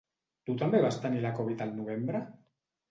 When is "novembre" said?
1.83-2.25